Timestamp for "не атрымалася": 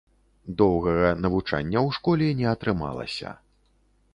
2.41-3.29